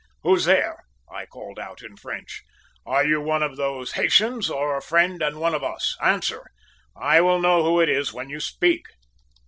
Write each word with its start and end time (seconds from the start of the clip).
"`Who's 0.25 0.45
there?' 0.45 0.83
I 1.13 1.27
called 1.27 1.59
out 1.59 1.83
in 1.83 1.95
French. 1.95 2.41
`Are 2.87 3.07
you 3.07 3.21
one 3.21 3.43
of 3.43 3.55
those 3.55 3.91
Haytians, 3.91 4.49
or 4.49 4.75
a 4.75 4.81
friend 4.81 5.21
and 5.21 5.39
one 5.39 5.53
of 5.53 5.63
us? 5.63 5.95
Answer! 6.01 6.47
I 6.99 7.21
will 7.21 7.39
know 7.39 7.63
who 7.63 7.79
it 7.79 7.87
is 7.87 8.11
when 8.11 8.27
you 8.27 8.39
speak!' 8.39 8.87